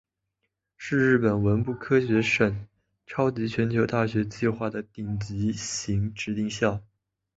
[0.77, 2.67] 是日本文部科学省
[3.05, 6.81] 超级全球大学计划的顶尖型指定校。